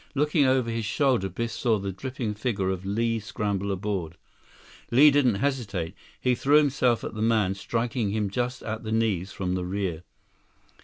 [0.15, 4.17] Looking over his shoulder, Biff saw the dripping figure of Li scramble aboard.
[4.89, 5.93] Li didn't hesitate.
[6.19, 10.01] He threw himself at the man, striking him just at the knees from the rear.